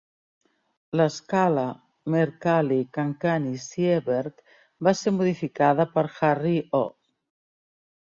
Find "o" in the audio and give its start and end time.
6.85-6.85